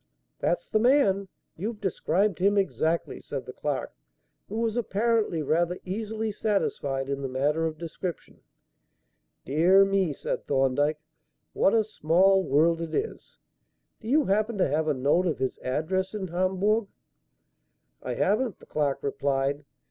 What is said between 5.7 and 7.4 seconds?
easily satisfied in the